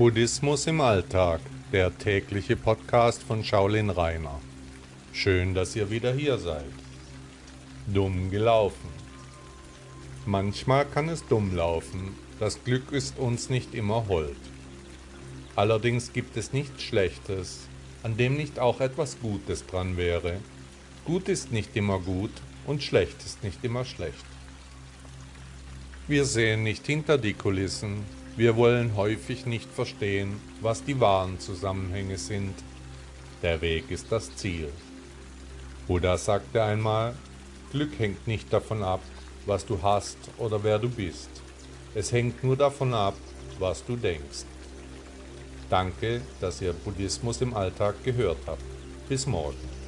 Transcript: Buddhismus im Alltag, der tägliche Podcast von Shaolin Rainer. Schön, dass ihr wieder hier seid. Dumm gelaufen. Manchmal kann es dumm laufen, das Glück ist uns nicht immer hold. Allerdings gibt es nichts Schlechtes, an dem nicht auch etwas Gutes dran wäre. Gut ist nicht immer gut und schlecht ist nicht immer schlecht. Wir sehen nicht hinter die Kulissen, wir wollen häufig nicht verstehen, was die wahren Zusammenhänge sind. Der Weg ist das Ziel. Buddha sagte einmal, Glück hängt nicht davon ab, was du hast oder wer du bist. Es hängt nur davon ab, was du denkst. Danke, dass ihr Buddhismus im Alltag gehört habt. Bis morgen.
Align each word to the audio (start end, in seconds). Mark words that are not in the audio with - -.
Buddhismus 0.00 0.66
im 0.66 0.80
Alltag, 0.80 1.42
der 1.72 1.98
tägliche 1.98 2.56
Podcast 2.56 3.22
von 3.22 3.44
Shaolin 3.44 3.90
Rainer. 3.90 4.40
Schön, 5.12 5.52
dass 5.52 5.76
ihr 5.76 5.90
wieder 5.90 6.14
hier 6.14 6.38
seid. 6.38 6.72
Dumm 7.86 8.30
gelaufen. 8.30 8.88
Manchmal 10.24 10.86
kann 10.86 11.10
es 11.10 11.26
dumm 11.26 11.54
laufen, 11.54 12.14
das 12.38 12.64
Glück 12.64 12.92
ist 12.92 13.18
uns 13.18 13.50
nicht 13.50 13.74
immer 13.74 14.08
hold. 14.08 14.38
Allerdings 15.54 16.14
gibt 16.14 16.38
es 16.38 16.54
nichts 16.54 16.82
Schlechtes, 16.82 17.68
an 18.02 18.16
dem 18.16 18.38
nicht 18.38 18.58
auch 18.58 18.80
etwas 18.80 19.20
Gutes 19.20 19.66
dran 19.66 19.98
wäre. 19.98 20.38
Gut 21.04 21.28
ist 21.28 21.52
nicht 21.52 21.76
immer 21.76 21.98
gut 21.98 22.32
und 22.66 22.82
schlecht 22.82 23.22
ist 23.22 23.44
nicht 23.44 23.62
immer 23.64 23.84
schlecht. 23.84 24.24
Wir 26.08 26.24
sehen 26.24 26.62
nicht 26.62 26.86
hinter 26.86 27.18
die 27.18 27.34
Kulissen, 27.34 28.06
wir 28.40 28.56
wollen 28.56 28.96
häufig 28.96 29.44
nicht 29.44 29.70
verstehen, 29.70 30.40
was 30.62 30.82
die 30.82 30.98
wahren 30.98 31.38
Zusammenhänge 31.38 32.16
sind. 32.16 32.54
Der 33.42 33.60
Weg 33.60 33.90
ist 33.90 34.10
das 34.10 34.34
Ziel. 34.34 34.72
Buddha 35.86 36.16
sagte 36.16 36.62
einmal, 36.62 37.14
Glück 37.70 37.98
hängt 37.98 38.26
nicht 38.26 38.50
davon 38.50 38.82
ab, 38.82 39.02
was 39.44 39.66
du 39.66 39.82
hast 39.82 40.16
oder 40.38 40.64
wer 40.64 40.78
du 40.78 40.88
bist. 40.88 41.28
Es 41.94 42.12
hängt 42.12 42.42
nur 42.42 42.56
davon 42.56 42.94
ab, 42.94 43.14
was 43.58 43.84
du 43.84 43.94
denkst. 43.94 44.46
Danke, 45.68 46.22
dass 46.40 46.62
ihr 46.62 46.72
Buddhismus 46.72 47.42
im 47.42 47.52
Alltag 47.52 48.02
gehört 48.04 48.38
habt. 48.46 48.64
Bis 49.06 49.26
morgen. 49.26 49.79